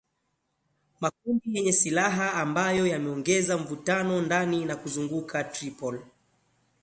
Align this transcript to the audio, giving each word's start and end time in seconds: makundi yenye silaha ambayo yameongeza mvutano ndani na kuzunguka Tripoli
makundi 1.01 1.53
yenye 1.55 1.71
silaha 1.73 2.33
ambayo 2.33 2.87
yameongeza 2.87 3.57
mvutano 3.57 4.21
ndani 4.21 4.65
na 4.65 4.75
kuzunguka 4.75 5.43
Tripoli 5.43 5.99